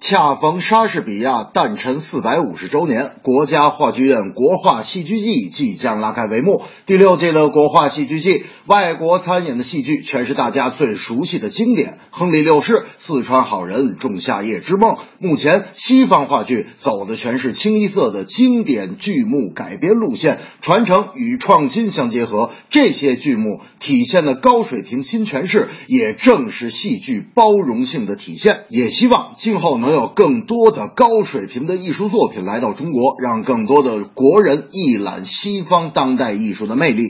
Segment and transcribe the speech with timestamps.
[0.00, 6.62] 恰逢莎士比亚诞辰四百五十周年，国家话剧院国画戏剧季即将拉开帷幕。
[6.86, 14.94] 第六届的国画戏剧季，外国参演的戏剧全是大家最熟悉的经典，《亨利六世》《四川好人》《仲夏夜之梦》。
[15.18, 22.50] 目前，西方话剧走的全是清一色的经典剧目改编路线，传承与创新相结合。
[22.70, 28.64] 这些剧目体现的高水平新诠释，也正是戏剧包容性的体现。
[28.70, 29.89] 也希望今后能。
[29.90, 37.08] 能有更多的高水平的艺术作品来到中国，让更多的国人一览西方当代艺术的魅力。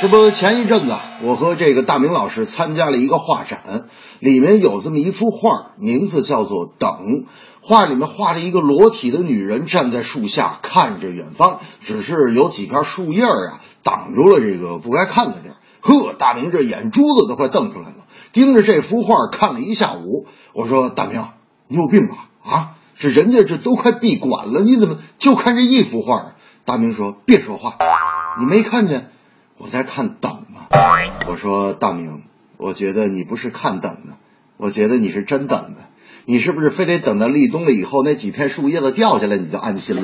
[0.00, 3.86] 这不，前一阵子我和这个大明老师参加了一个画展，
[4.20, 6.90] 里面有这么一幅画，名字叫做《等》。
[7.60, 15.56] 画里面画了一个裸体的女人站在树下看着远方，只是有几片树叶啊挡住了这个不该看的地儿。
[15.80, 20.26] 呵，大明这眼珠子都快瞪出来了，盯着这幅画看了一下午。
[20.52, 21.24] 我说：“大明。”
[21.68, 22.28] 你有病吧？
[22.42, 26.32] 啊，这人家这都快闭馆了，你怎么就看这一幅画？
[26.64, 27.76] 大明说：“别说话，
[28.38, 29.10] 你没看见
[29.56, 30.66] 我在看等吗？”
[31.26, 32.24] 我说：“大明，
[32.58, 34.18] 我觉得你不是看等的，
[34.58, 35.80] 我觉得你是真等的。
[36.26, 40.02] 你是不是非得等到立冬了以后那几片树叶子掉下来你就安心了？”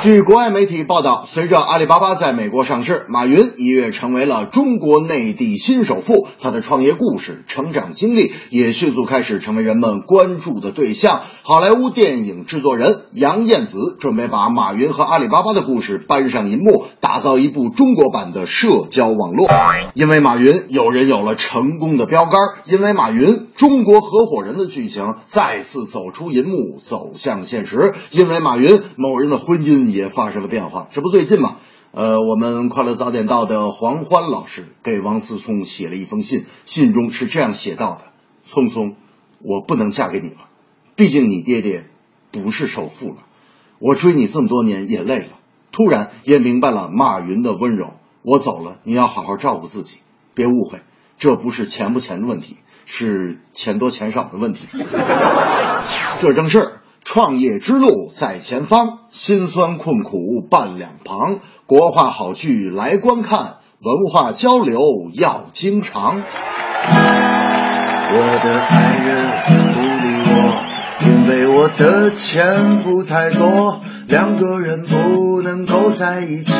[0.00, 6.26] 据国外媒体报道，随着阿里巴巴在美国上市，马云一跃成为了中国内地新首富。
[6.40, 11.20] 他的创业故事、成长经历也迅速开始成为人们关注的对象。
[11.42, 19.50] 好莱坞电影制作人杨燕子准备把马云和阿里巴巴的故事搬上银幕，打造一部中国版的社交网络。
[19.92, 29.89] 因为马云，有人有了成功的标杆；因为马云，中国合伙人的剧情再次走出银幕，走向现实；因为马云，某人的婚姻。
[29.92, 31.56] 也发生了变化，这不最近吗？
[31.92, 38.02] 呃，我们快乐早点到的黄欢老师给王思聪写了一封信，信中是这样写到的
[38.46, 38.94] ：“聪聪，
[39.42, 40.36] 我不能嫁给你了，
[40.94, 41.86] 毕竟你爹爹
[42.30, 43.16] 不是首富了。
[43.80, 45.38] 我追你这么多年也累了，
[45.72, 47.94] 突然也明白了马云的温柔。
[48.22, 49.96] 我走了，你要好好照顾自己，
[50.32, 50.78] 别误会，
[51.18, 52.56] 这不是钱不钱的问题，
[52.86, 54.68] 是钱多钱少的问题。
[56.20, 56.74] 这正是。”
[57.04, 61.40] 创业之路在前方，辛酸困苦伴两旁。
[61.66, 64.80] 国画好剧来观看，文化交流
[65.14, 66.22] 要经常。
[68.12, 69.26] 我的爱人
[69.72, 70.38] 不理我，
[71.06, 73.80] 因为我的钱不太多。
[74.08, 76.52] 两个人不能够在一起，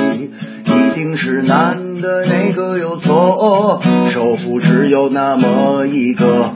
[0.65, 3.81] 一定是男的那个有错。
[4.09, 6.55] 首富只有那么一个。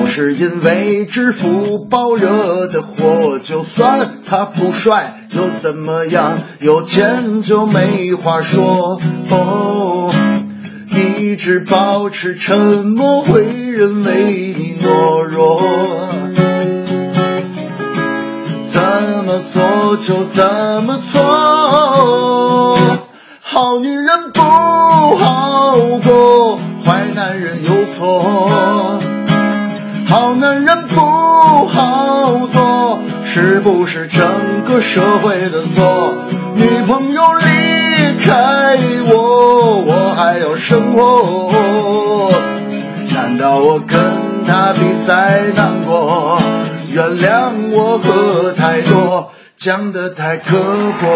[0.00, 6.38] 都是因为支付宝惹的祸，就算他不帅又怎么样？
[6.58, 8.98] 有钱就没话说。
[9.28, 10.10] 哦，
[10.88, 15.60] 一直保持沉默，会认为你懦弱。
[18.64, 18.80] 怎
[19.26, 20.42] 么做就怎
[20.86, 22.78] 么做，
[23.42, 26.56] 好女人不好过，
[26.86, 28.49] 坏男人有错。
[33.32, 36.24] 是不是整个社会的错？
[36.56, 37.44] 女朋友离
[38.18, 38.76] 开
[39.06, 42.32] 我，我还要生活。
[43.14, 43.98] 难道我跟
[44.44, 46.40] 她比赛难过？
[46.92, 50.58] 原谅我喝太多，讲的太刻
[51.00, 51.06] 薄。